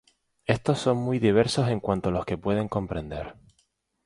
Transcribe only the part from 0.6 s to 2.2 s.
son muy diversos en cuánto a